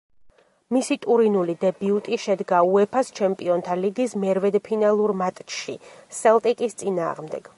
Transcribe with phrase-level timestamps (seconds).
[0.75, 5.79] მისი ტურინული დებიუტი შედგა უეფას ჩემპიონთა ლიგის მერვედფინალურ მატჩში
[6.23, 7.49] სელტიკის წინააღმდეგ.